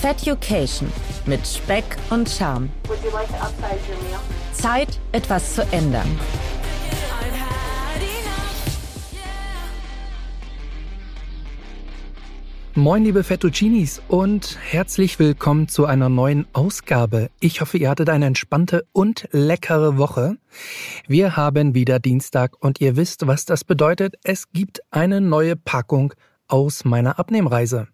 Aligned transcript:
Feducation 0.00 0.90
mit 1.26 1.46
Speck 1.46 1.84
und 2.08 2.26
Charme. 2.26 2.70
Zeit, 4.54 4.98
etwas 5.12 5.56
zu 5.56 5.62
ändern. 5.72 6.08
Moin, 12.74 13.04
liebe 13.04 13.22
Fettuccinis 13.22 14.00
und 14.08 14.56
herzlich 14.62 15.18
willkommen 15.18 15.68
zu 15.68 15.84
einer 15.84 16.08
neuen 16.08 16.46
Ausgabe. 16.54 17.28
Ich 17.38 17.60
hoffe, 17.60 17.76
ihr 17.76 17.90
hattet 17.90 18.08
eine 18.08 18.24
entspannte 18.24 18.86
und 18.92 19.28
leckere 19.32 19.98
Woche. 19.98 20.38
Wir 21.08 21.36
haben 21.36 21.74
wieder 21.74 21.98
Dienstag 21.98 22.56
und 22.60 22.80
ihr 22.80 22.96
wisst, 22.96 23.26
was 23.26 23.44
das 23.44 23.64
bedeutet. 23.64 24.14
Es 24.24 24.50
gibt 24.50 24.80
eine 24.90 25.20
neue 25.20 25.56
Packung 25.56 26.14
aus 26.48 26.86
meiner 26.86 27.18
Abnehmreise. 27.18 27.88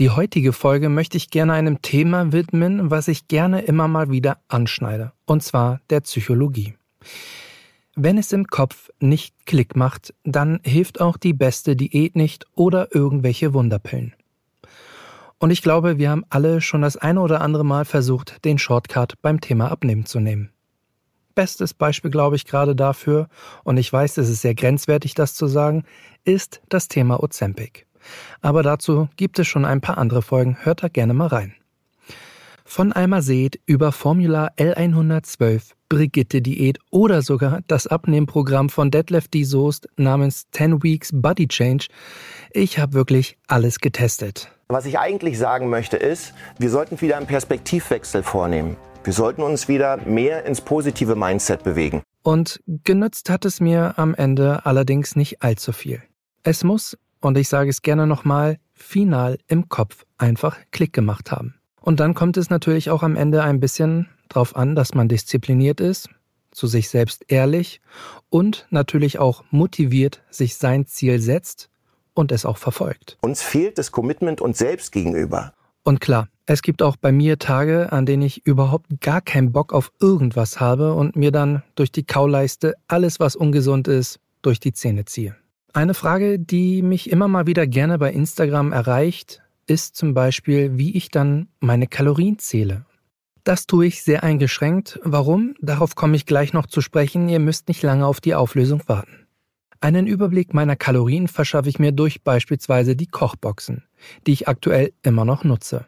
Die 0.00 0.08
heutige 0.08 0.54
Folge 0.54 0.88
möchte 0.88 1.18
ich 1.18 1.28
gerne 1.28 1.52
einem 1.52 1.82
Thema 1.82 2.32
widmen, 2.32 2.90
was 2.90 3.06
ich 3.06 3.28
gerne 3.28 3.60
immer 3.60 3.86
mal 3.86 4.10
wieder 4.10 4.38
anschneide, 4.48 5.12
und 5.26 5.42
zwar 5.42 5.82
der 5.90 6.00
Psychologie. 6.00 6.72
Wenn 7.96 8.16
es 8.16 8.32
im 8.32 8.46
Kopf 8.46 8.88
nicht 9.00 9.34
Klick 9.44 9.76
macht, 9.76 10.14
dann 10.24 10.60
hilft 10.64 11.02
auch 11.02 11.18
die 11.18 11.34
beste 11.34 11.76
Diät 11.76 12.16
nicht 12.16 12.46
oder 12.54 12.94
irgendwelche 12.94 13.52
Wunderpillen. 13.52 14.14
Und 15.36 15.50
ich 15.50 15.60
glaube, 15.60 15.98
wir 15.98 16.08
haben 16.08 16.24
alle 16.30 16.62
schon 16.62 16.80
das 16.80 16.96
eine 16.96 17.20
oder 17.20 17.42
andere 17.42 17.66
Mal 17.66 17.84
versucht, 17.84 18.42
den 18.46 18.56
Shortcut 18.56 19.20
beim 19.20 19.42
Thema 19.42 19.70
Abnehmen 19.70 20.06
zu 20.06 20.18
nehmen. 20.18 20.48
Bestes 21.34 21.74
Beispiel, 21.74 22.10
glaube 22.10 22.36
ich, 22.36 22.46
gerade 22.46 22.74
dafür, 22.74 23.28
und 23.64 23.76
ich 23.76 23.92
weiß, 23.92 24.16
es 24.16 24.30
ist 24.30 24.40
sehr 24.40 24.54
grenzwertig, 24.54 25.12
das 25.12 25.34
zu 25.34 25.46
sagen, 25.46 25.84
ist 26.24 26.62
das 26.70 26.88
Thema 26.88 27.22
Ozempic. 27.22 27.84
Aber 28.40 28.62
dazu 28.62 29.08
gibt 29.16 29.38
es 29.38 29.46
schon 29.46 29.64
ein 29.64 29.80
paar 29.80 29.98
andere 29.98 30.22
Folgen, 30.22 30.56
hört 30.62 30.82
da 30.82 30.88
gerne 30.88 31.14
mal 31.14 31.28
rein. 31.28 31.54
Von 32.64 32.92
Alma 32.92 33.20
Seed 33.20 33.60
über 33.66 33.90
Formula 33.90 34.52
L112, 34.56 35.72
Brigitte 35.88 36.40
Diät 36.40 36.78
oder 36.90 37.20
sogar 37.20 37.62
das 37.66 37.88
Abnehmprogramm 37.88 38.68
von 38.68 38.92
Detlef 38.92 39.26
D. 39.26 39.42
Soest 39.42 39.88
namens 39.96 40.46
10 40.52 40.80
Weeks 40.84 41.10
Body 41.12 41.48
Change. 41.48 41.88
Ich 42.52 42.78
habe 42.78 42.92
wirklich 42.92 43.38
alles 43.48 43.80
getestet. 43.80 44.52
Was 44.68 44.86
ich 44.86 45.00
eigentlich 45.00 45.36
sagen 45.36 45.68
möchte 45.68 45.96
ist, 45.96 46.32
wir 46.60 46.70
sollten 46.70 47.00
wieder 47.00 47.16
einen 47.16 47.26
Perspektivwechsel 47.26 48.22
vornehmen. 48.22 48.76
Wir 49.02 49.14
sollten 49.14 49.42
uns 49.42 49.66
wieder 49.66 49.96
mehr 50.06 50.44
ins 50.44 50.60
positive 50.60 51.16
Mindset 51.16 51.64
bewegen. 51.64 52.02
Und 52.22 52.60
genützt 52.84 53.30
hat 53.30 53.44
es 53.44 53.60
mir 53.60 53.94
am 53.96 54.14
Ende 54.14 54.64
allerdings 54.64 55.16
nicht 55.16 55.42
allzu 55.42 55.72
viel. 55.72 56.02
Es 56.44 56.62
muss 56.62 56.96
und 57.20 57.38
ich 57.38 57.48
sage 57.48 57.70
es 57.70 57.82
gerne 57.82 58.06
nochmal, 58.06 58.58
final 58.72 59.38
im 59.46 59.68
Kopf 59.68 60.04
einfach 60.18 60.58
Klick 60.70 60.92
gemacht 60.92 61.30
haben. 61.30 61.54
Und 61.80 62.00
dann 62.00 62.14
kommt 62.14 62.36
es 62.36 62.50
natürlich 62.50 62.90
auch 62.90 63.02
am 63.02 63.16
Ende 63.16 63.42
ein 63.42 63.60
bisschen 63.60 64.08
drauf 64.28 64.56
an, 64.56 64.74
dass 64.74 64.94
man 64.94 65.08
diszipliniert 65.08 65.80
ist, 65.80 66.08
zu 66.50 66.66
sich 66.66 66.88
selbst 66.88 67.24
ehrlich 67.28 67.80
und 68.28 68.66
natürlich 68.70 69.18
auch 69.18 69.44
motiviert 69.50 70.22
sich 70.30 70.56
sein 70.56 70.86
Ziel 70.86 71.20
setzt 71.20 71.70
und 72.14 72.32
es 72.32 72.44
auch 72.44 72.58
verfolgt. 72.58 73.18
Uns 73.22 73.42
fehlt 73.42 73.78
das 73.78 73.92
Commitment 73.92 74.40
uns 74.40 74.58
selbst 74.58 74.92
gegenüber. 74.92 75.54
Und 75.82 76.00
klar, 76.00 76.28
es 76.46 76.62
gibt 76.62 76.82
auch 76.82 76.96
bei 76.96 77.12
mir 77.12 77.38
Tage, 77.38 77.92
an 77.92 78.06
denen 78.06 78.22
ich 78.22 78.46
überhaupt 78.46 79.00
gar 79.00 79.20
keinen 79.20 79.52
Bock 79.52 79.72
auf 79.72 79.92
irgendwas 80.00 80.60
habe 80.60 80.94
und 80.94 81.16
mir 81.16 81.30
dann 81.30 81.62
durch 81.74 81.92
die 81.92 82.04
Kauleiste 82.04 82.74
alles, 82.88 83.20
was 83.20 83.36
ungesund 83.36 83.88
ist, 83.88 84.20
durch 84.42 84.60
die 84.60 84.72
Zähne 84.72 85.04
ziehe. 85.04 85.36
Eine 85.72 85.94
Frage, 85.94 86.40
die 86.40 86.82
mich 86.82 87.10
immer 87.10 87.28
mal 87.28 87.46
wieder 87.46 87.66
gerne 87.66 87.96
bei 87.98 88.12
Instagram 88.12 88.72
erreicht, 88.72 89.40
ist 89.66 89.94
zum 89.94 90.14
Beispiel, 90.14 90.76
wie 90.78 90.96
ich 90.96 91.10
dann 91.10 91.46
meine 91.60 91.86
Kalorien 91.86 92.40
zähle. 92.40 92.86
Das 93.44 93.66
tue 93.66 93.86
ich 93.86 94.02
sehr 94.02 94.24
eingeschränkt. 94.24 94.98
Warum? 95.04 95.54
Darauf 95.60 95.94
komme 95.94 96.16
ich 96.16 96.26
gleich 96.26 96.52
noch 96.52 96.66
zu 96.66 96.80
sprechen. 96.80 97.28
Ihr 97.28 97.38
müsst 97.38 97.68
nicht 97.68 97.82
lange 97.82 98.04
auf 98.04 98.20
die 98.20 98.34
Auflösung 98.34 98.82
warten. 98.86 99.26
Einen 99.80 100.08
Überblick 100.08 100.52
meiner 100.52 100.76
Kalorien 100.76 101.28
verschaffe 101.28 101.68
ich 101.68 101.78
mir 101.78 101.92
durch 101.92 102.22
beispielsweise 102.22 102.96
die 102.96 103.06
Kochboxen, 103.06 103.84
die 104.26 104.32
ich 104.32 104.48
aktuell 104.48 104.92
immer 105.02 105.24
noch 105.24 105.44
nutze. 105.44 105.86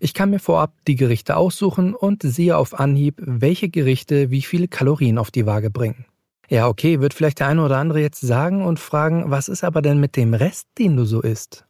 Ich 0.00 0.14
kann 0.14 0.30
mir 0.30 0.40
vorab 0.40 0.72
die 0.86 0.96
Gerichte 0.96 1.36
aussuchen 1.36 1.94
und 1.94 2.22
sehe 2.22 2.56
auf 2.56 2.78
Anhieb, 2.78 3.16
welche 3.18 3.68
Gerichte 3.68 4.30
wie 4.30 4.42
viele 4.42 4.66
Kalorien 4.66 5.18
auf 5.18 5.30
die 5.30 5.46
Waage 5.46 5.70
bringen. 5.70 6.06
Ja, 6.48 6.68
okay, 6.68 7.00
wird 7.00 7.14
vielleicht 7.14 7.40
der 7.40 7.48
eine 7.48 7.64
oder 7.64 7.78
andere 7.78 8.00
jetzt 8.00 8.20
sagen 8.20 8.64
und 8.64 8.78
fragen, 8.78 9.30
was 9.30 9.48
ist 9.48 9.64
aber 9.64 9.82
denn 9.82 9.98
mit 9.98 10.16
dem 10.16 10.34
Rest, 10.34 10.68
den 10.78 10.96
du 10.96 11.04
so 11.04 11.22
isst? 11.22 11.64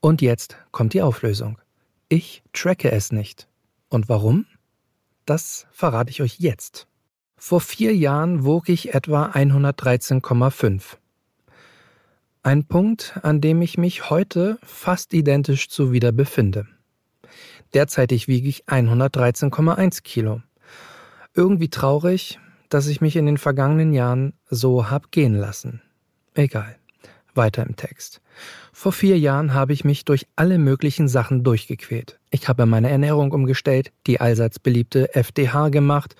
Und 0.00 0.22
jetzt 0.22 0.56
kommt 0.70 0.94
die 0.94 1.02
Auflösung. 1.02 1.58
Ich 2.08 2.42
tracke 2.52 2.90
es 2.90 3.12
nicht. 3.12 3.48
Und 3.88 4.08
warum? 4.08 4.46
Das 5.26 5.66
verrate 5.70 6.10
ich 6.10 6.22
euch 6.22 6.40
jetzt. 6.40 6.86
Vor 7.36 7.60
vier 7.60 7.94
Jahren 7.94 8.44
wog 8.44 8.68
ich 8.68 8.94
etwa 8.94 9.26
113,5. 9.26 10.96
Ein 12.42 12.64
Punkt, 12.64 13.18
an 13.22 13.40
dem 13.40 13.60
ich 13.60 13.76
mich 13.76 14.08
heute 14.08 14.58
fast 14.62 15.12
identisch 15.12 15.68
zu 15.68 15.92
wieder 15.92 16.10
befinde. 16.10 16.66
Derzeitig 17.74 18.28
wiege 18.28 18.48
ich 18.48 18.64
113,1 18.64 20.02
Kilo. 20.02 20.42
Irgendwie 21.34 21.68
traurig, 21.68 22.38
dass 22.70 22.86
ich 22.86 23.00
mich 23.00 23.16
in 23.16 23.26
den 23.26 23.36
vergangenen 23.36 23.92
Jahren 23.92 24.32
so 24.48 24.90
hab 24.90 25.12
gehen 25.12 25.34
lassen. 25.34 25.82
Egal. 26.34 26.76
Weiter 27.34 27.64
im 27.64 27.76
Text. 27.76 28.20
Vor 28.72 28.92
vier 28.92 29.18
Jahren 29.18 29.54
habe 29.54 29.72
ich 29.72 29.84
mich 29.84 30.04
durch 30.04 30.26
alle 30.36 30.58
möglichen 30.58 31.06
Sachen 31.06 31.44
durchgequält. 31.44 32.18
Ich 32.30 32.48
habe 32.48 32.66
meine 32.66 32.90
Ernährung 32.90 33.32
umgestellt, 33.32 33.92
die 34.06 34.20
allseits 34.20 34.58
beliebte 34.58 35.14
FDH 35.14 35.68
gemacht 35.68 36.16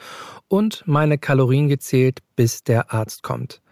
und 0.48 0.84
meine 0.86 1.18
Kalorien 1.18 1.68
gezählt, 1.68 2.20
bis 2.36 2.62
der 2.62 2.92
Arzt 2.92 3.22
kommt. 3.22 3.62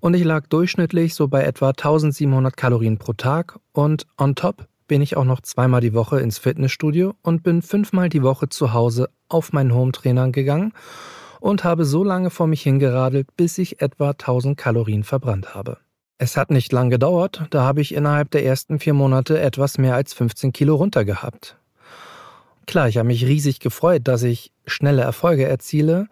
Und 0.00 0.14
ich 0.14 0.24
lag 0.24 0.46
durchschnittlich 0.48 1.14
so 1.14 1.28
bei 1.28 1.44
etwa 1.44 1.70
1700 1.70 2.56
Kalorien 2.56 2.98
pro 2.98 3.14
Tag 3.14 3.58
und 3.72 4.06
on 4.18 4.34
top 4.34 4.66
bin 4.86 5.00
ich 5.00 5.16
auch 5.16 5.24
noch 5.24 5.40
zweimal 5.40 5.80
die 5.80 5.94
Woche 5.94 6.20
ins 6.20 6.36
Fitnessstudio 6.38 7.14
und 7.22 7.42
bin 7.42 7.62
fünfmal 7.62 8.10
die 8.10 8.22
Woche 8.22 8.50
zu 8.50 8.74
Hause 8.74 9.08
auf 9.28 9.52
meinen 9.52 9.74
Home-Trainer 9.74 10.30
gegangen 10.30 10.72
und 11.44 11.62
habe 11.62 11.84
so 11.84 12.02
lange 12.02 12.30
vor 12.30 12.46
mich 12.46 12.62
hingeradelt, 12.62 13.36
bis 13.36 13.58
ich 13.58 13.82
etwa 13.82 14.12
1000 14.12 14.56
Kalorien 14.56 15.04
verbrannt 15.04 15.54
habe. 15.54 15.76
Es 16.16 16.38
hat 16.38 16.50
nicht 16.50 16.72
lang 16.72 16.88
gedauert, 16.88 17.42
da 17.50 17.64
habe 17.64 17.82
ich 17.82 17.94
innerhalb 17.94 18.30
der 18.30 18.46
ersten 18.46 18.78
vier 18.78 18.94
Monate 18.94 19.38
etwas 19.38 19.76
mehr 19.76 19.94
als 19.94 20.14
15 20.14 20.54
Kilo 20.54 20.74
runtergehabt. 20.74 21.58
Klar, 22.66 22.88
ich 22.88 22.96
habe 22.96 23.08
mich 23.08 23.26
riesig 23.26 23.60
gefreut, 23.60 24.08
dass 24.08 24.22
ich 24.22 24.52
schnelle 24.64 25.02
Erfolge 25.02 25.46
erziele, 25.46 26.08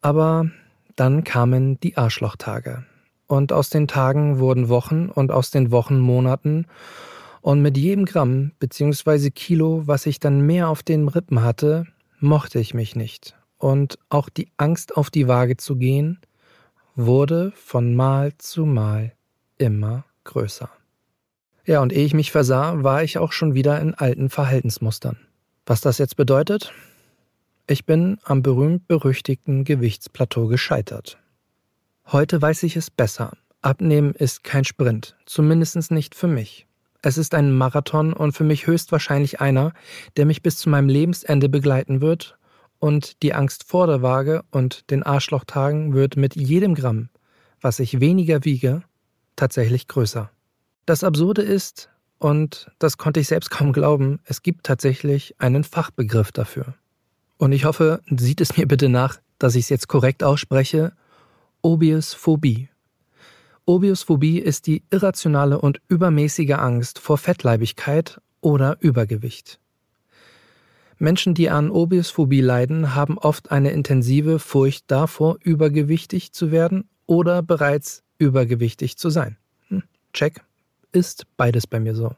aber 0.00 0.50
dann 0.96 1.22
kamen 1.22 1.78
die 1.78 1.96
Arschlochtage. 1.96 2.84
Und 3.28 3.52
aus 3.52 3.70
den 3.70 3.86
Tagen 3.86 4.40
wurden 4.40 4.68
Wochen 4.68 5.08
und 5.08 5.30
aus 5.30 5.52
den 5.52 5.70
Wochen 5.70 6.00
Monaten. 6.00 6.66
Und 7.42 7.62
mit 7.62 7.78
jedem 7.78 8.06
Gramm 8.06 8.50
bzw. 8.58 9.30
Kilo, 9.30 9.84
was 9.86 10.04
ich 10.04 10.18
dann 10.18 10.40
mehr 10.40 10.68
auf 10.68 10.82
den 10.82 11.06
Rippen 11.06 11.44
hatte, 11.44 11.86
mochte 12.18 12.58
ich 12.58 12.74
mich 12.74 12.96
nicht 12.96 13.36
und 13.62 13.96
auch 14.08 14.28
die 14.28 14.48
Angst 14.56 14.96
auf 14.96 15.08
die 15.08 15.28
Waage 15.28 15.56
zu 15.56 15.76
gehen, 15.76 16.18
wurde 16.96 17.52
von 17.54 17.94
Mal 17.94 18.36
zu 18.38 18.66
Mal 18.66 19.12
immer 19.56 20.04
größer. 20.24 20.68
Ja, 21.64 21.80
und 21.80 21.92
ehe 21.92 22.04
ich 22.04 22.12
mich 22.12 22.32
versah, 22.32 22.82
war 22.82 23.04
ich 23.04 23.18
auch 23.18 23.30
schon 23.30 23.54
wieder 23.54 23.80
in 23.80 23.94
alten 23.94 24.30
Verhaltensmustern. 24.30 25.16
Was 25.64 25.80
das 25.80 25.98
jetzt 25.98 26.16
bedeutet? 26.16 26.72
Ich 27.68 27.86
bin 27.86 28.18
am 28.24 28.42
berühmt-berüchtigten 28.42 29.62
Gewichtsplateau 29.62 30.48
gescheitert. 30.48 31.18
Heute 32.06 32.42
weiß 32.42 32.64
ich 32.64 32.76
es 32.76 32.90
besser. 32.90 33.30
Abnehmen 33.60 34.12
ist 34.12 34.42
kein 34.42 34.64
Sprint, 34.64 35.16
zumindest 35.24 35.92
nicht 35.92 36.16
für 36.16 36.26
mich. 36.26 36.66
Es 37.00 37.16
ist 37.16 37.32
ein 37.32 37.52
Marathon 37.52 38.12
und 38.12 38.32
für 38.32 38.44
mich 38.44 38.66
höchstwahrscheinlich 38.66 39.40
einer, 39.40 39.72
der 40.16 40.26
mich 40.26 40.42
bis 40.42 40.56
zu 40.56 40.68
meinem 40.68 40.88
Lebensende 40.88 41.48
begleiten 41.48 42.00
wird 42.00 42.36
und 42.82 43.22
die 43.22 43.32
Angst 43.32 43.62
vor 43.62 43.86
der 43.86 44.02
Waage 44.02 44.42
und 44.50 44.90
den 44.90 45.04
Arschlochtagen 45.04 45.94
wird 45.94 46.16
mit 46.16 46.34
jedem 46.34 46.74
Gramm, 46.74 47.10
was 47.60 47.78
ich 47.78 48.00
weniger 48.00 48.44
wiege, 48.44 48.82
tatsächlich 49.36 49.86
größer. 49.86 50.32
Das 50.84 51.04
Absurde 51.04 51.42
ist, 51.42 51.90
und 52.18 52.72
das 52.80 52.98
konnte 52.98 53.20
ich 53.20 53.28
selbst 53.28 53.50
kaum 53.52 53.72
glauben, 53.72 54.18
es 54.24 54.42
gibt 54.42 54.66
tatsächlich 54.66 55.36
einen 55.38 55.62
Fachbegriff 55.62 56.32
dafür. 56.32 56.74
Und 57.36 57.52
ich 57.52 57.66
hoffe, 57.66 58.00
sieht 58.10 58.40
es 58.40 58.56
mir 58.56 58.66
bitte 58.66 58.88
nach, 58.88 59.20
dass 59.38 59.54
ich 59.54 59.66
es 59.66 59.68
jetzt 59.68 59.86
korrekt 59.86 60.24
ausspreche, 60.24 60.92
Obiusphobie. 61.62 62.68
Obiusphobie 63.64 64.40
ist 64.40 64.66
die 64.66 64.82
irrationale 64.90 65.60
und 65.60 65.80
übermäßige 65.86 66.54
Angst 66.54 66.98
vor 66.98 67.16
Fettleibigkeit 67.16 68.20
oder 68.40 68.76
Übergewicht. 68.80 69.60
Menschen, 71.02 71.34
die 71.34 71.50
an 71.50 71.68
Obiusphobie 71.68 72.42
leiden, 72.42 72.94
haben 72.94 73.18
oft 73.18 73.50
eine 73.50 73.72
intensive 73.72 74.38
Furcht 74.38 74.84
davor, 74.86 75.36
übergewichtig 75.42 76.30
zu 76.30 76.52
werden 76.52 76.88
oder 77.06 77.42
bereits 77.42 78.04
übergewichtig 78.18 78.96
zu 78.96 79.10
sein. 79.10 79.36
Hm, 79.66 79.82
check. 80.12 80.42
Ist 80.92 81.26
beides 81.36 81.66
bei 81.66 81.80
mir 81.80 81.96
so. 81.96 82.14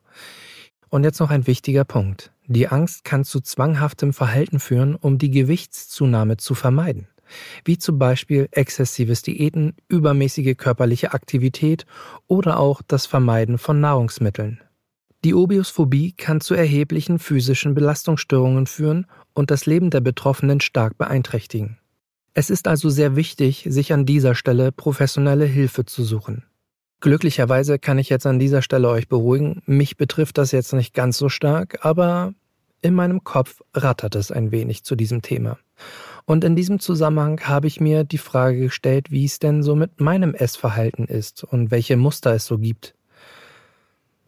Und 0.91 1.03
jetzt 1.03 1.19
noch 1.19 1.31
ein 1.31 1.47
wichtiger 1.47 1.87
Punkt. 1.87 2.31
Die 2.47 2.69
Angst 2.69 3.05
kann 3.05 3.25
zu 3.25 3.41
zwanghaftem 3.41 4.13
Verhalten 4.13 4.61
führen, 4.61 4.97
um 4.97 5.17
die 5.17 5.31
Gewichtszunahme 5.31 6.37
zu 6.37 6.55
vermeiden, 6.55 7.09
wie 7.65 7.79
zum 7.79 7.99
Beispiel 7.99 8.49
exzessives 8.51 9.23
Diäten, 9.23 9.77
übermäßige 9.89 10.59
körperliche 10.59 11.15
Aktivität 11.15 11.87
oder 12.27 12.59
auch 12.59 12.83
das 12.87 13.07
Vermeiden 13.07 13.57
von 13.57 13.81
Nahrungsmitteln. 13.81 14.61
Die 15.25 15.33
Obiusphobie 15.33 16.13
kann 16.13 16.43
zu 16.43 16.55
erheblichen 16.55 17.19
physischen 17.19 17.75
Belastungsstörungen 17.75 18.67
führen 18.67 19.07
und 19.33 19.51
das 19.51 19.65
Leben 19.65 19.89
der 19.89 20.03
Betroffenen 20.03 20.61
stark 20.61 20.99
beeinträchtigen. 20.99 21.79
Es 22.35 22.51
ist 22.51 22.69
also 22.69 22.91
sehr 22.91 23.17
wichtig, 23.17 23.67
sich 23.71 23.95
an 23.95 24.05
dieser 24.05 24.35
Stelle 24.35 24.71
professionelle 24.71 25.47
Hilfe 25.47 25.87
zu 25.87 26.05
suchen. 26.05 26.45
Glücklicherweise 27.01 27.79
kann 27.79 27.99
ich 27.99 28.11
jetzt 28.11 28.27
an 28.27 28.39
dieser 28.39 28.61
Stelle 28.61 28.91
euch 28.91 29.09
beruhigen, 29.09 29.63
mich 29.65 29.97
betrifft 29.97 30.37
das 30.37 30.53
jetzt 30.53 30.75
nicht 30.75 30.93
ganz 30.93 31.17
so 31.17 31.31
stark, 31.31 31.79
aber 31.83 32.35
in 32.83 32.93
meinem 32.93 33.25
Kopf 33.25 33.63
rattert 33.73 34.17
es 34.17 34.31
ein 34.31 34.53
wenig 34.53 34.85
zu 34.85 34.95
diesem 34.95 35.23
Thema. 35.23 35.59
Und 36.27 36.45
in 36.45 36.55
diesem 36.55 36.81
Zusammenhang 36.81 37.41
habe 37.45 37.67
ich 37.67 37.81
mir 37.81 38.05
die 38.05 38.19
Frage 38.19 38.59
gestellt, 38.59 39.11
wie 39.11 39.25
es 39.25 39.39
denn 39.39 39.63
so 39.63 39.75
mit 39.75 40.01
meinem 40.01 40.35
Essverhalten 40.35 41.07
ist 41.07 41.45
und 41.45 41.71
welche 41.71 41.97
Muster 41.97 42.35
es 42.35 42.45
so 42.45 42.59
gibt. 42.59 42.95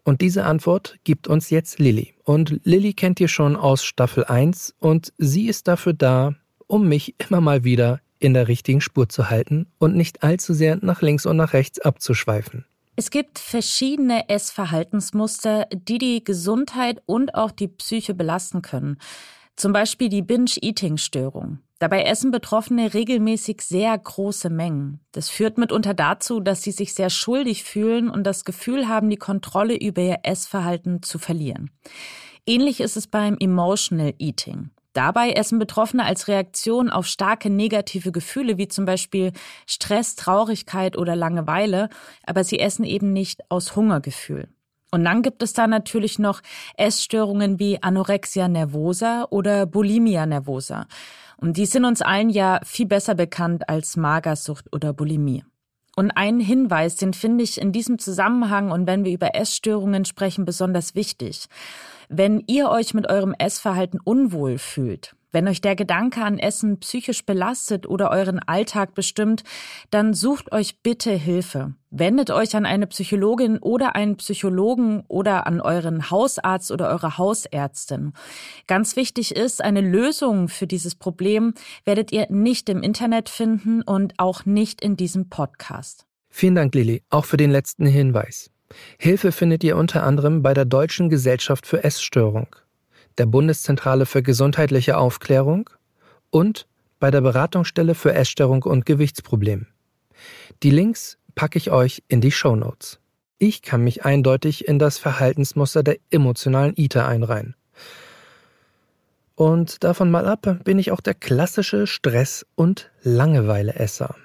Und 0.07 0.21
diese 0.21 0.45
Antwort 0.45 0.95
gibt 1.03 1.27
uns 1.27 1.49
jetzt 1.49 1.79
Lilly. 1.79 2.13
Und 2.23 2.61
Lilly 2.63 2.93
kennt 2.93 3.19
ihr 3.19 3.27
schon 3.27 3.57
aus 3.57 3.83
Staffel 3.83 4.23
1 4.23 4.73
und 4.79 5.11
sie 5.17 5.49
ist 5.49 5.67
dafür 5.67 5.91
da, 5.91 6.33
um 6.65 6.87
mich 6.87 7.15
immer 7.19 7.41
mal 7.41 7.65
wieder 7.65 7.99
in 8.17 8.33
der 8.33 8.47
richtigen 8.47 8.79
Spur 8.79 9.09
zu 9.09 9.29
halten 9.29 9.67
und 9.79 9.97
nicht 9.97 10.23
allzu 10.23 10.53
sehr 10.53 10.77
nach 10.77 11.01
links 11.01 11.25
und 11.25 11.35
nach 11.35 11.51
rechts 11.51 11.79
abzuschweifen. 11.79 12.63
Es 12.95 13.11
gibt 13.11 13.37
verschiedene 13.37 14.29
Essverhaltensmuster, 14.29 15.67
die 15.73 15.97
die 15.97 16.23
Gesundheit 16.23 17.03
und 17.05 17.35
auch 17.35 17.51
die 17.51 17.67
Psyche 17.67 18.13
belasten 18.13 18.61
können. 18.61 18.99
Zum 19.57 19.73
Beispiel 19.73 20.07
die 20.07 20.21
Binge-Eating-Störung. 20.21 21.59
Dabei 21.79 22.03
essen 22.03 22.31
Betroffene 22.31 22.93
regelmäßig 22.93 23.61
sehr 23.61 23.95
große 23.95 24.49
Mengen. 24.49 24.99
Das 25.11 25.29
führt 25.29 25.59
mitunter 25.59 25.93
dazu, 25.93 26.39
dass 26.39 26.63
sie 26.63 26.71
sich 26.71 26.93
sehr 26.93 27.11
schuldig 27.11 27.63
fühlen 27.63 28.09
und 28.09 28.23
das 28.23 28.45
Gefühl 28.45 28.87
haben, 28.87 29.09
die 29.09 29.17
Kontrolle 29.17 29.75
über 29.75 30.01
ihr 30.01 30.19
Essverhalten 30.23 31.03
zu 31.03 31.19
verlieren. 31.19 31.69
Ähnlich 32.47 32.79
ist 32.79 32.97
es 32.97 33.07
beim 33.07 33.37
Emotional 33.39 34.13
Eating. 34.17 34.71
Dabei 34.93 35.33
essen 35.33 35.59
Betroffene 35.59 36.05
als 36.05 36.27
Reaktion 36.27 36.89
auf 36.89 37.05
starke 37.05 37.51
negative 37.51 38.11
Gefühle 38.11 38.57
wie 38.57 38.67
zum 38.67 38.85
Beispiel 38.85 39.31
Stress, 39.67 40.15
Traurigkeit 40.15 40.97
oder 40.97 41.15
Langeweile, 41.15 41.89
aber 42.25 42.43
sie 42.43 42.59
essen 42.59 42.83
eben 42.83 43.13
nicht 43.13 43.41
aus 43.51 43.75
Hungergefühl. 43.75 44.47
Und 44.89 45.03
dann 45.03 45.21
gibt 45.21 45.43
es 45.43 45.53
da 45.53 45.67
natürlich 45.67 46.17
noch 46.17 46.41
Essstörungen 46.77 47.59
wie 47.59 47.83
Anorexia 47.83 48.47
nervosa 48.47 49.27
oder 49.29 49.67
Bulimia 49.67 50.25
nervosa. 50.25 50.87
Und 51.37 51.57
die 51.57 51.65
sind 51.65 51.85
uns 51.85 52.01
allen 52.01 52.29
ja 52.29 52.59
viel 52.63 52.87
besser 52.87 53.15
bekannt 53.15 53.69
als 53.69 53.95
Magersucht 53.95 54.73
oder 54.73 54.93
Bulimie. 54.93 55.43
Und 55.95 56.11
einen 56.11 56.39
Hinweis, 56.39 56.95
den 56.95 57.13
finde 57.13 57.43
ich 57.43 57.59
in 57.59 57.71
diesem 57.71 57.97
Zusammenhang 57.97 58.71
und 58.71 58.85
wenn 58.85 59.03
wir 59.03 59.11
über 59.11 59.35
Essstörungen 59.35 60.05
sprechen, 60.05 60.45
besonders 60.45 60.93
wichtig. 60.93 61.47
Wenn 62.07 62.43
ihr 62.45 62.69
euch 62.69 62.93
mit 62.93 63.09
eurem 63.09 63.33
Essverhalten 63.37 63.99
unwohl 64.03 64.59
fühlt, 64.59 65.15
wenn 65.31 65.47
euch 65.47 65.61
der 65.61 65.75
Gedanke 65.75 66.23
an 66.23 66.39
Essen 66.39 66.79
psychisch 66.79 67.25
belastet 67.25 67.87
oder 67.87 68.11
euren 68.11 68.39
Alltag 68.39 68.95
bestimmt, 68.95 69.43
dann 69.91 70.13
sucht 70.13 70.51
euch 70.51 70.81
bitte 70.81 71.11
Hilfe. 71.11 71.73
Wendet 71.89 72.31
euch 72.31 72.55
an 72.55 72.65
eine 72.65 72.87
Psychologin 72.87 73.57
oder 73.59 73.95
einen 73.95 74.17
Psychologen 74.17 75.03
oder 75.07 75.47
an 75.47 75.61
euren 75.61 76.09
Hausarzt 76.09 76.71
oder 76.71 76.89
eure 76.89 77.17
Hausärztin. 77.17 78.13
Ganz 78.67 78.95
wichtig 78.95 79.35
ist, 79.35 79.63
eine 79.63 79.81
Lösung 79.81 80.47
für 80.47 80.67
dieses 80.67 80.95
Problem 80.95 81.53
werdet 81.85 82.11
ihr 82.11 82.27
nicht 82.29 82.69
im 82.69 82.81
Internet 82.81 83.29
finden 83.29 83.81
und 83.81 84.13
auch 84.17 84.45
nicht 84.45 84.81
in 84.81 84.97
diesem 84.97 85.29
Podcast. 85.29 86.05
Vielen 86.29 86.55
Dank, 86.55 86.75
Lili, 86.75 87.03
auch 87.09 87.25
für 87.25 87.37
den 87.37 87.51
letzten 87.51 87.85
Hinweis. 87.85 88.51
Hilfe 88.97 89.31
findet 89.31 89.63
ihr 89.63 89.77
unter 89.77 90.03
anderem 90.03 90.41
bei 90.41 90.53
der 90.53 90.65
Deutschen 90.65 91.09
Gesellschaft 91.09 91.65
für 91.65 91.83
Essstörung 91.83 92.47
der 93.17 93.25
Bundeszentrale 93.25 94.05
für 94.05 94.23
gesundheitliche 94.23 94.97
Aufklärung 94.97 95.69
und 96.29 96.67
bei 96.99 97.11
der 97.11 97.21
Beratungsstelle 97.21 97.95
für 97.95 98.13
Essstörung 98.13 98.63
und 98.63 98.85
Gewichtsproblem. 98.85 99.67
Die 100.63 100.71
Links 100.71 101.17
packe 101.35 101.57
ich 101.57 101.71
euch 101.71 102.03
in 102.07 102.21
die 102.21 102.31
Show 102.31 102.55
Notes. 102.55 102.99
Ich 103.37 103.61
kann 103.61 103.83
mich 103.83 104.03
eindeutig 104.03 104.67
in 104.67 104.79
das 104.79 104.97
Verhaltensmuster 104.97 105.83
der 105.83 105.97
emotionalen 106.09 106.73
Eater 106.75 107.07
einreihen. 107.07 107.55
Und 109.35 109.83
davon 109.83 110.09
mal 110.09 110.25
ab 110.25 110.61
bin 110.63 110.79
ich 110.79 110.91
auch 110.91 111.01
der 111.01 111.13
klassische 111.13 111.85
Stress- 111.85 112.47
und 112.55 112.89
Langeweile-Esser. 113.03 114.15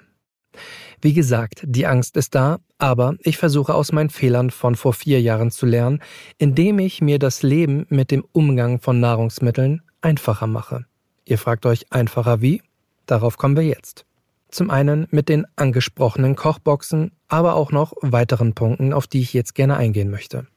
Wie 1.03 1.11
gesagt, 1.11 1.63
die 1.65 1.85
Angst 1.85 2.15
ist 2.15 2.33
da, 2.33 2.59
aber 2.77 3.15
ich 3.19 3.37
versuche 3.37 3.73
aus 3.73 3.91
meinen 3.91 4.09
Fehlern 4.09 4.51
von 4.51 4.75
vor 4.75 4.93
vier 4.93 5.19
Jahren 5.19 5.51
zu 5.51 5.65
lernen, 5.65 6.01
indem 6.37 6.79
ich 6.79 7.01
mir 7.01 7.19
das 7.19 7.43
Leben 7.43 7.85
mit 7.89 8.09
dem 8.09 8.23
Umgang 8.31 8.79
von 8.79 9.01
Nahrungsmitteln 9.01 9.81
einfacher 9.99 10.47
mache. 10.47 10.85
Ihr 11.25 11.37
fragt 11.37 11.65
euch 11.65 11.91
einfacher 11.91 12.39
wie? 12.39 12.61
Darauf 13.05 13.35
kommen 13.35 13.57
wir 13.57 13.65
jetzt. 13.65 14.05
Zum 14.47 14.69
einen 14.69 15.07
mit 15.11 15.27
den 15.27 15.45
angesprochenen 15.57 16.37
Kochboxen, 16.37 17.11
aber 17.27 17.55
auch 17.55 17.73
noch 17.73 17.91
weiteren 17.99 18.53
Punkten, 18.53 18.93
auf 18.93 19.05
die 19.05 19.19
ich 19.19 19.33
jetzt 19.33 19.55
gerne 19.55 19.75
eingehen 19.75 20.09
möchte. 20.09 20.47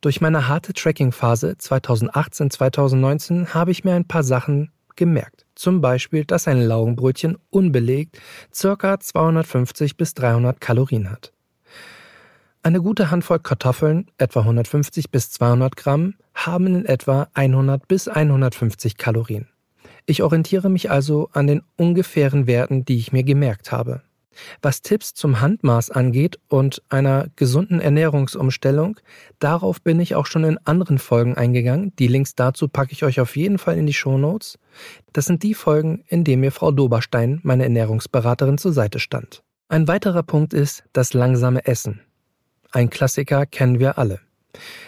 Durch 0.00 0.22
meine 0.22 0.48
harte 0.48 0.72
Tracking-Phase 0.72 1.56
2018-2019 1.60 3.48
habe 3.48 3.70
ich 3.70 3.84
mir 3.84 3.92
ein 3.92 4.08
paar 4.08 4.24
Sachen 4.24 4.70
gemerkt. 4.96 5.43
Zum 5.64 5.80
Beispiel, 5.80 6.26
dass 6.26 6.46
ein 6.46 6.60
Laugenbrötchen 6.60 7.38
unbelegt 7.48 8.20
ca. 8.52 9.00
250 9.00 9.96
bis 9.96 10.12
300 10.12 10.60
Kalorien 10.60 11.10
hat. 11.10 11.32
Eine 12.62 12.82
gute 12.82 13.10
Handvoll 13.10 13.38
Kartoffeln, 13.38 14.10
etwa 14.18 14.40
150 14.40 15.10
bis 15.10 15.30
200 15.30 15.74
Gramm, 15.74 16.16
haben 16.34 16.66
in 16.66 16.84
etwa 16.84 17.28
100 17.32 17.88
bis 17.88 18.08
150 18.08 18.98
Kalorien. 18.98 19.48
Ich 20.04 20.22
orientiere 20.22 20.68
mich 20.68 20.90
also 20.90 21.30
an 21.32 21.46
den 21.46 21.62
ungefähren 21.76 22.46
Werten, 22.46 22.84
die 22.84 22.98
ich 22.98 23.12
mir 23.12 23.22
gemerkt 23.22 23.72
habe. 23.72 24.02
Was 24.62 24.82
Tipps 24.82 25.14
zum 25.14 25.40
Handmaß 25.40 25.90
angeht 25.90 26.38
und 26.48 26.82
einer 26.88 27.28
gesunden 27.36 27.80
Ernährungsumstellung, 27.80 28.98
darauf 29.38 29.82
bin 29.82 30.00
ich 30.00 30.14
auch 30.14 30.26
schon 30.26 30.44
in 30.44 30.58
anderen 30.64 30.98
Folgen 30.98 31.34
eingegangen. 31.34 31.92
Die 31.98 32.08
Links 32.08 32.34
dazu 32.34 32.68
packe 32.68 32.92
ich 32.92 33.04
euch 33.04 33.20
auf 33.20 33.36
jeden 33.36 33.58
Fall 33.58 33.76
in 33.76 33.86
die 33.86 33.92
Show 33.92 34.18
Notes. 34.18 34.58
Das 35.12 35.26
sind 35.26 35.42
die 35.42 35.54
Folgen, 35.54 36.04
in 36.08 36.24
denen 36.24 36.40
mir 36.40 36.52
Frau 36.52 36.70
Doberstein, 36.70 37.40
meine 37.42 37.64
Ernährungsberaterin, 37.64 38.58
zur 38.58 38.72
Seite 38.72 38.98
stand. 38.98 39.42
Ein 39.68 39.88
weiterer 39.88 40.22
Punkt 40.22 40.52
ist 40.52 40.84
das 40.92 41.14
langsame 41.14 41.66
Essen. 41.66 42.00
Ein 42.70 42.90
Klassiker 42.90 43.46
kennen 43.46 43.78
wir 43.78 43.98
alle. 43.98 44.20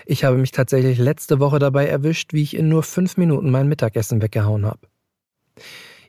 Ich 0.04 0.24
habe 0.24 0.36
mich 0.36 0.52
tatsächlich 0.52 0.98
letzte 0.98 1.40
Woche 1.40 1.58
dabei 1.58 1.86
erwischt, 1.86 2.32
wie 2.32 2.42
ich 2.42 2.56
in 2.56 2.68
nur 2.68 2.82
fünf 2.82 3.16
Minuten 3.16 3.50
mein 3.50 3.68
Mittagessen 3.68 4.22
weggehauen 4.22 4.66
habe. 4.66 4.80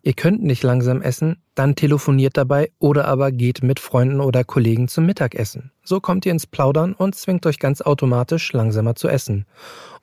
Ihr 0.07 0.13
könnt 0.13 0.41
nicht 0.41 0.63
langsam 0.63 1.01
essen, 1.01 1.35
dann 1.53 1.75
telefoniert 1.75 2.37
dabei 2.37 2.71
oder 2.79 3.09
aber 3.09 3.33
geht 3.33 3.61
mit 3.61 3.81
Freunden 3.81 4.21
oder 4.21 4.45
Kollegen 4.45 4.87
zum 4.87 5.05
Mittagessen. 5.05 5.73
So 5.83 5.99
kommt 5.99 6.25
ihr 6.25 6.31
ins 6.31 6.47
Plaudern 6.47 6.93
und 6.93 7.13
zwingt 7.13 7.45
euch 7.45 7.59
ganz 7.59 7.81
automatisch 7.81 8.53
langsamer 8.53 8.95
zu 8.95 9.09
essen. 9.09 9.45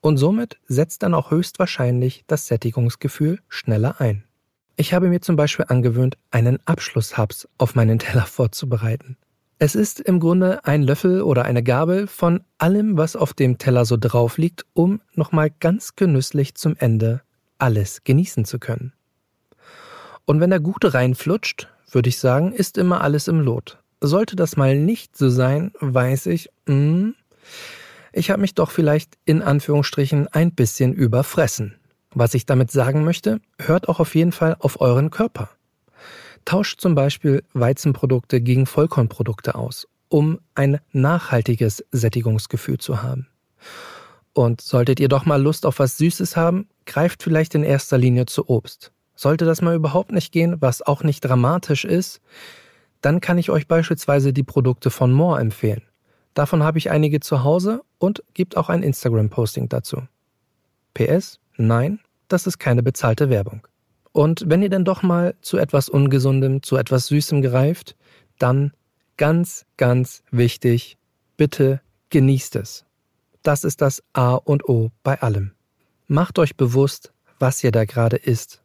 Und 0.03 0.19
somit 0.19 0.59
setzt 0.67 1.05
dann 1.05 1.15
auch 1.15 1.31
höchstwahrscheinlich 1.31 2.25
das 2.27 2.47
Sättigungsgefühl 2.49 3.41
schneller 3.49 3.99
ein. 3.99 4.25
Ich 4.77 4.93
habe 4.93 5.09
mir 5.09 5.23
zum 5.23 5.37
Beispiel 5.37 5.65
angewöhnt, 5.71 6.19
einen 6.31 6.59
Abschlusshaps 6.67 7.49
auf 7.57 7.75
meinen 7.75 7.99
Teller 7.99 8.27
vorzubereiten. 8.27 9.17
Es 9.59 9.75
ist 9.75 10.01
im 10.01 10.21
Grunde 10.21 10.67
ein 10.67 10.83
Löffel 10.83 11.23
oder 11.23 11.47
eine 11.47 11.63
Gabel 11.63 12.09
von 12.09 12.45
allem, 12.59 12.99
was 12.99 13.17
auf 13.17 13.33
dem 13.33 13.57
Teller 13.57 13.87
so 13.87 13.97
drauf 13.97 14.37
liegt, 14.37 14.67
um 14.75 15.01
nochmal 15.15 15.49
ganz 15.49 15.97
genüsslich 15.97 16.57
zum 16.57 16.77
Ende 16.77 17.23
alles 17.57 18.05
genießen 18.05 18.45
zu 18.45 18.59
können. 18.59 18.93
Und 20.27 20.41
wenn 20.41 20.51
der 20.51 20.61
Gute 20.61 20.95
reinflutscht, 20.95 21.69
würde 21.91 22.09
ich 22.09 22.19
sagen, 22.19 22.53
ist 22.53 22.79
immer 22.79 23.01
alles 23.03 23.29
im 23.29 23.41
Lot. 23.41 23.79
Sollte 24.01 24.37
das 24.37 24.57
mal 24.57 24.77
nicht 24.77 25.17
so 25.17 25.29
sein, 25.29 25.73
weiß 25.81 26.27
ich, 26.27 26.51
hm, 26.67 27.15
ich 28.13 28.31
habe 28.31 28.41
mich 28.41 28.55
doch 28.55 28.71
vielleicht 28.71 29.19
in 29.25 29.43
Anführungsstrichen 29.43 30.29
ein 30.29 30.53
bisschen 30.53 30.93
überfressen. 30.93 31.75
Was 32.13 32.35
ich 32.35 32.47
damit 32.47 32.71
sagen 32.71 33.05
möchte, 33.05 33.41
hört 33.59 33.89
auch 33.89 33.99
auf 33.99 34.15
jeden 34.15 34.31
Fall 34.31 34.57
auf 34.61 34.81
euren 34.81 35.11
Körper. 35.11 35.51
Tauscht 36.45 36.81
zum 36.81 36.95
Beispiel 36.95 37.43
Weizenprodukte 37.55 38.41
gegen 38.41 38.67
Vollkornprodukte 38.67 39.57
aus, 39.57 39.89
um 40.09 40.39
ein 40.55 40.79
nachhaltiges 40.93 41.85
Sättigungsgefühl 41.91 42.79
zu 42.79 43.03
haben. 43.03 43.27
Und 44.33 44.61
solltet 44.61 45.01
ihr 45.01 45.09
doch 45.09 45.27
mal 45.27 45.43
Lust 45.43 45.67
auf 45.67 45.81
was 45.81 45.99
Süßes 45.99 46.37
haben, 46.37 46.69
greift 46.87 47.23
vielleicht 47.23 47.55
in 47.57 47.65
erster 47.65 47.99
Linie 47.99 48.27
zu 48.27 48.49
Obst. 48.49 48.93
Sollte 49.15 49.45
das 49.45 49.63
mal 49.63 49.75
überhaupt 49.75 50.13
nicht 50.13 50.33
gehen, 50.33 50.61
was 50.61 50.83
auch 50.83 51.03
nicht 51.03 51.21
dramatisch 51.21 51.85
ist, 51.85 52.21
dann 53.01 53.21
kann 53.21 53.39
ich 53.39 53.51
euch 53.51 53.69
beispielsweise 53.69 54.33
die 54.33 54.43
Produkte 54.43 54.91
von 54.91 55.13
More 55.13 55.41
empfehlen. 55.41 55.83
Davon 56.35 56.63
habe 56.63 56.79
ich 56.79 56.91
einige 56.91 57.21
zu 57.21 57.45
Hause 57.45 57.83
und 57.99 58.25
gibt 58.35 58.57
auch 58.57 58.69
ein 58.69 58.83
Instagram-Posting 58.83 59.69
dazu. 59.69 60.03
PS, 60.95 61.39
Nein, 61.57 62.01
das 62.29 62.47
ist 62.47 62.59
keine 62.59 62.83
bezahlte 62.83 63.31
Werbung. 63.31 63.67
Und 64.13 64.45
wenn 64.49 64.63
ihr 64.63 64.71
dann 64.71 64.85
doch 64.85 65.03
mal 65.03 65.35
zu 65.41 65.57
etwas 65.57 65.89
Ungesundem, 65.89 66.63
zu 66.63 66.77
etwas 66.77 67.07
Süßem 67.07 67.43
greift, 67.43 67.97
dann 68.39 68.73
ganz, 69.17 69.65
ganz 69.77 70.23
wichtig, 70.31 70.97
bitte 71.37 71.81
genießt 72.11 72.57
es. 72.57 72.85
Das 73.43 73.65
ist 73.65 73.81
das 73.81 74.03
A 74.13 74.35
und 74.35 74.69
O 74.69 74.91
bei 75.03 75.21
allem. 75.21 75.53
Macht 76.07 76.39
euch 76.39 76.57
bewusst, 76.57 77.13
was 77.39 77.63
ihr 77.63 77.73
da 77.73 77.85
gerade 77.85 78.17
isst, 78.17 78.63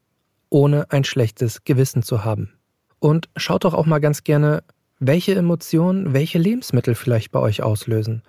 ohne 0.49 0.91
ein 0.91 1.03
schlechtes 1.03 1.63
Gewissen 1.63 2.03
zu 2.03 2.23
haben. 2.23 2.53
Und 2.99 3.29
schaut 3.37 3.63
doch 3.63 3.73
auch 3.73 3.85
mal 3.85 3.99
ganz 3.99 4.23
gerne, 4.23 4.63
welche 4.99 5.35
Emotionen, 5.35 6.13
welche 6.13 6.37
Lebensmittel 6.37 6.95
vielleicht 6.95 7.31
bei 7.31 7.39
euch 7.39 7.63
auslösen 7.63 8.23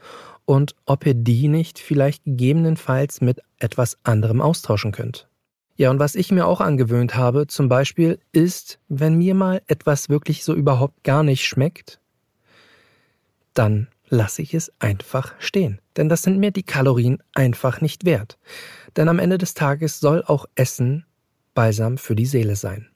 und 0.44 0.74
ob 0.86 1.06
ihr 1.06 1.14
die 1.14 1.48
nicht 1.48 1.78
vielleicht 1.78 2.24
gegebenenfalls 2.24 3.20
mit 3.20 3.40
etwas 3.58 3.98
anderem 4.04 4.40
austauschen 4.40 4.92
könnt. 4.92 5.28
Ja, 5.76 5.90
und 5.90 5.98
was 5.98 6.14
ich 6.14 6.30
mir 6.30 6.46
auch 6.46 6.60
angewöhnt 6.60 7.16
habe, 7.16 7.46
zum 7.46 7.68
Beispiel, 7.68 8.18
ist, 8.32 8.78
wenn 8.88 9.16
mir 9.16 9.34
mal 9.34 9.62
etwas 9.66 10.08
wirklich 10.08 10.44
so 10.44 10.54
überhaupt 10.54 11.04
gar 11.04 11.22
nicht 11.22 11.44
schmeckt, 11.44 12.00
dann 13.54 13.88
lasse 14.08 14.42
ich 14.42 14.52
es 14.52 14.72
einfach 14.78 15.32
stehen. 15.38 15.80
Denn 15.96 16.08
das 16.08 16.22
sind 16.22 16.38
mir 16.38 16.50
die 16.50 16.64
Kalorien 16.64 17.22
einfach 17.32 17.80
nicht 17.80 18.04
wert. 18.04 18.38
Denn 18.96 19.08
am 19.08 19.18
Ende 19.18 19.38
des 19.38 19.54
Tages 19.54 20.00
soll 20.00 20.22
auch 20.24 20.46
Essen 20.54 21.06
Balsam 21.60 21.98
für 21.98 22.16
die 22.16 22.24
Seele 22.24 22.56
sein. 22.56 22.86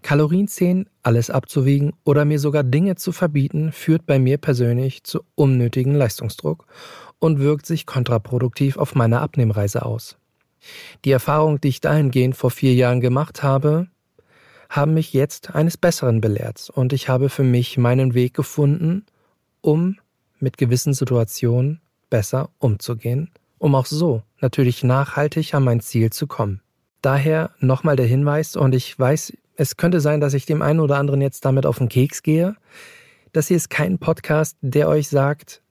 Kalorien 0.00 0.46
zählen, 0.46 0.88
alles 1.02 1.28
abzuwiegen 1.28 1.92
oder 2.04 2.24
mir 2.24 2.38
sogar 2.38 2.62
Dinge 2.62 2.94
zu 2.94 3.10
verbieten, 3.10 3.72
führt 3.72 4.06
bei 4.06 4.20
mir 4.20 4.38
persönlich 4.38 5.02
zu 5.02 5.24
unnötigen 5.34 5.92
Leistungsdruck 5.92 6.68
und 7.18 7.40
wirkt 7.40 7.66
sich 7.66 7.84
kontraproduktiv 7.84 8.76
auf 8.76 8.94
meine 8.94 9.22
Abnehmreise 9.22 9.84
aus. 9.84 10.18
Die 11.04 11.10
Erfahrung, 11.10 11.60
die 11.60 11.66
ich 11.66 11.80
dahingehend 11.80 12.36
vor 12.36 12.52
vier 12.52 12.74
Jahren 12.74 13.00
gemacht 13.00 13.42
habe, 13.42 13.88
haben 14.70 14.94
mich 14.94 15.12
jetzt 15.12 15.56
eines 15.56 15.76
Besseren 15.76 16.20
belehrt 16.20 16.70
und 16.72 16.92
ich 16.92 17.08
habe 17.08 17.28
für 17.28 17.42
mich 17.42 17.76
meinen 17.76 18.14
Weg 18.14 18.34
gefunden, 18.34 19.04
um 19.62 19.96
mit 20.38 20.58
gewissen 20.58 20.94
Situationen 20.94 21.80
besser 22.08 22.50
umzugehen, 22.60 23.32
um 23.58 23.74
auch 23.74 23.86
so 23.86 24.22
natürlich 24.40 24.84
nachhaltig 24.84 25.54
an 25.54 25.64
mein 25.64 25.80
Ziel 25.80 26.10
zu 26.10 26.28
kommen. 26.28 26.60
Daher 27.02 27.50
nochmal 27.60 27.96
der 27.96 28.06
Hinweis, 28.06 28.56
und 28.56 28.74
ich 28.74 28.98
weiß, 28.98 29.32
es 29.56 29.76
könnte 29.76 30.00
sein, 30.00 30.20
dass 30.20 30.34
ich 30.34 30.46
dem 30.46 30.62
einen 30.62 30.80
oder 30.80 30.96
anderen 30.96 31.20
jetzt 31.20 31.44
damit 31.44 31.66
auf 31.66 31.78
den 31.78 31.88
Keks 31.88 32.22
gehe. 32.22 32.56
Das 33.32 33.48
hier 33.48 33.56
ist 33.56 33.70
kein 33.70 33.98
Podcast, 33.98 34.56
der 34.60 34.88
euch 34.88 35.08
sagt, 35.08 35.62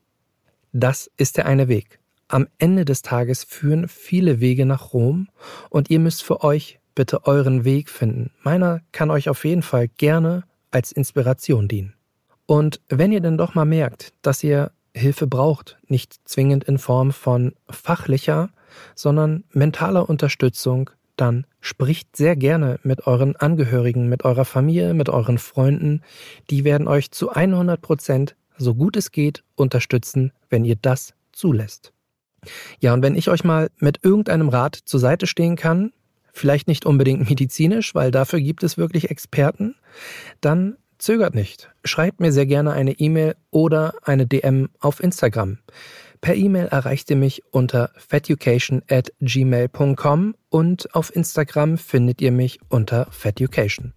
das 0.71 1.09
ist 1.17 1.37
der 1.37 1.45
eine 1.45 1.67
Weg. 1.67 1.99
Am 2.27 2.47
Ende 2.57 2.85
des 2.85 3.01
Tages 3.01 3.43
führen 3.43 3.87
viele 3.87 4.39
Wege 4.39 4.65
nach 4.65 4.93
Rom 4.93 5.29
und 5.69 5.89
ihr 5.89 5.99
müsst 5.99 6.23
für 6.23 6.43
euch 6.43 6.79
bitte 6.95 7.25
euren 7.27 7.65
Weg 7.65 7.89
finden. 7.89 8.31
Meiner 8.41 8.81
kann 8.91 9.11
euch 9.11 9.29
auf 9.29 9.45
jeden 9.45 9.61
Fall 9.61 9.87
gerne 9.87 10.43
als 10.71 10.91
Inspiration 10.91 11.67
dienen. 11.67 11.93
Und 12.47 12.81
wenn 12.89 13.11
ihr 13.11 13.21
denn 13.21 13.37
doch 13.37 13.53
mal 13.53 13.65
merkt, 13.65 14.13
dass 14.21 14.43
ihr 14.43 14.71
Hilfe 14.95 15.27
braucht, 15.27 15.77
nicht 15.87 16.27
zwingend 16.27 16.63
in 16.63 16.77
Form 16.77 17.11
von 17.11 17.53
fachlicher, 17.69 18.49
sondern 18.95 19.43
mentaler 19.51 20.09
Unterstützung, 20.09 20.89
dann 21.15 21.45
spricht 21.61 22.15
sehr 22.15 22.35
gerne 22.35 22.79
mit 22.83 23.07
euren 23.07 23.35
Angehörigen, 23.35 24.07
mit 24.09 24.25
eurer 24.25 24.45
Familie, 24.45 24.93
mit 24.93 25.09
euren 25.09 25.37
Freunden. 25.37 26.01
Die 26.49 26.63
werden 26.63 26.87
euch 26.87 27.11
zu 27.11 27.31
100 27.31 27.81
Prozent, 27.81 28.35
so 28.57 28.75
gut 28.75 28.95
es 28.97 29.11
geht, 29.11 29.43
unterstützen, 29.55 30.31
wenn 30.49 30.65
ihr 30.65 30.75
das 30.75 31.13
zulässt. 31.31 31.93
Ja, 32.79 32.93
und 32.93 33.01
wenn 33.01 33.15
ich 33.15 33.29
euch 33.29 33.43
mal 33.43 33.69
mit 33.79 34.03
irgendeinem 34.03 34.49
Rat 34.49 34.75
zur 34.75 34.99
Seite 34.99 35.27
stehen 35.27 35.55
kann, 35.55 35.91
vielleicht 36.31 36.67
nicht 36.67 36.85
unbedingt 36.85 37.29
medizinisch, 37.29 37.95
weil 37.95 38.11
dafür 38.11 38.39
gibt 38.39 38.63
es 38.63 38.77
wirklich 38.77 39.09
Experten, 39.09 39.75
dann 40.41 40.77
zögert 40.97 41.35
nicht. 41.35 41.71
Schreibt 41.83 42.19
mir 42.19 42.31
sehr 42.31 42.45
gerne 42.45 42.73
eine 42.73 42.93
E-Mail 42.93 43.35
oder 43.51 43.95
eine 44.03 44.27
DM 44.27 44.69
auf 44.79 45.01
Instagram. 45.01 45.57
Per 46.25 46.35
E-Mail 46.35 46.65
erreicht 46.65 47.11
ihr 47.11 47.17
mich 47.17 47.43
unter 47.51 47.91
feducation 47.97 48.81
at 48.89 49.13
gmail.com 49.21 50.33
und 50.49 50.95
auf 50.95 51.15
Instagram 51.15 51.77
findet 51.77 52.19
ihr 52.19 52.31
mich 52.31 52.59
unter 52.67 53.05
feducation. 53.11 53.93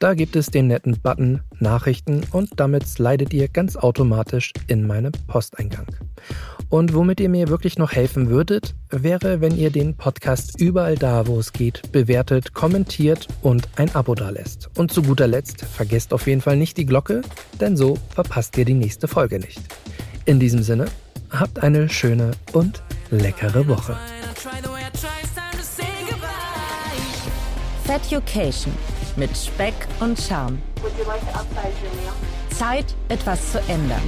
Da 0.00 0.14
gibt 0.14 0.34
es 0.34 0.46
den 0.46 0.66
netten 0.66 1.00
Button 1.00 1.42
Nachrichten 1.60 2.22
und 2.32 2.50
damit 2.56 2.88
slidet 2.88 3.32
ihr 3.32 3.46
ganz 3.46 3.76
automatisch 3.76 4.52
in 4.66 4.88
meinen 4.88 5.12
Posteingang. 5.28 5.86
Und 6.68 6.94
womit 6.94 7.20
ihr 7.20 7.28
mir 7.28 7.46
wirklich 7.46 7.78
noch 7.78 7.92
helfen 7.92 8.28
würdet, 8.28 8.74
wäre, 8.90 9.40
wenn 9.40 9.56
ihr 9.56 9.70
den 9.70 9.96
Podcast 9.96 10.60
überall 10.60 10.96
da, 10.96 11.28
wo 11.28 11.38
es 11.38 11.52
geht, 11.52 11.92
bewertet, 11.92 12.54
kommentiert 12.54 13.28
und 13.40 13.68
ein 13.76 13.94
Abo 13.94 14.16
dalässt. 14.16 14.68
Und 14.76 14.90
zu 14.90 15.00
guter 15.00 15.28
Letzt, 15.28 15.64
vergesst 15.64 16.12
auf 16.12 16.26
jeden 16.26 16.40
Fall 16.40 16.56
nicht 16.56 16.76
die 16.76 16.86
Glocke, 16.86 17.22
denn 17.60 17.76
so 17.76 17.96
verpasst 18.10 18.58
ihr 18.58 18.64
die 18.64 18.74
nächste 18.74 19.06
Folge 19.06 19.38
nicht. 19.38 19.60
In 20.24 20.40
diesem 20.40 20.64
Sinne, 20.64 20.88
Habt 21.30 21.62
eine 21.62 21.88
schöne 21.88 22.32
und 22.52 22.82
leckere 23.10 23.66
Woche. 23.68 23.96
Feducation 27.84 28.72
mit 29.16 29.36
Speck 29.36 29.74
und 30.00 30.18
Charme. 30.18 30.58
Zeit, 32.50 32.86
etwas 33.08 33.52
zu 33.52 33.58
ändern. 33.68 34.02